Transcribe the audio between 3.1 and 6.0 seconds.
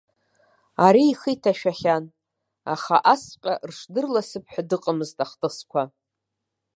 асҵәҟьа рыҽдырласп ҳәа дыҟамызт ахҭысқәа.